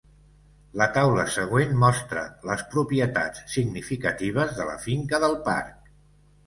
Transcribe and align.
La 0.81 0.87
taula 0.95 1.25
següent 1.33 1.75
mostra 1.83 2.23
les 2.51 2.65
propietats 2.73 3.45
significatives 3.59 4.59
de 4.63 4.69
la 4.73 4.77
finca 4.91 5.23
del 5.29 5.43
parc. 5.51 5.97